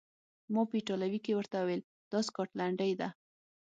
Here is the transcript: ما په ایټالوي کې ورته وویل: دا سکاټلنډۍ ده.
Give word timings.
ما 0.53 0.61
په 0.69 0.73
ایټالوي 0.79 1.19
کې 1.25 1.37
ورته 1.37 1.55
وویل: 1.59 1.81
دا 2.11 2.19
سکاټلنډۍ 2.27 2.91
ده. 2.99 3.07